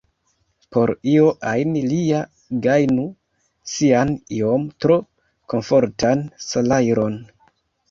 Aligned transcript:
Por 0.75 0.91
io 1.09 1.27
ajn 1.51 1.75
li 1.91 1.99
ja 2.05 2.21
gajnu 2.63 3.05
sian 3.75 4.15
iom 4.39 4.67
tro 4.87 4.99
komfortan 5.55 6.27
salajron. 6.49 7.23